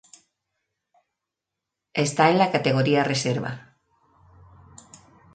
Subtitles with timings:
[2.05, 3.77] Esta en la categoría reserva.